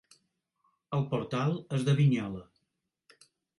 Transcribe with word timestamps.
El 0.99 1.05
portal 1.11 1.53
és 1.79 1.87
de 1.91 1.97
Vignola. 2.01 2.43